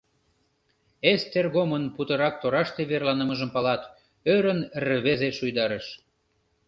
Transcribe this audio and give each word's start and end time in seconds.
—Эстергомын 1.11 1.83
путырак 1.95 2.35
тораште 2.41 2.81
верланымыжым 2.89 3.49
палат, 3.55 3.81
ӧрын 4.33 4.59
рвезе 4.83 5.29
шуйдарыш. 5.37 5.85